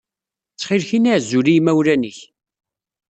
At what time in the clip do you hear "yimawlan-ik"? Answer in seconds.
1.55-2.19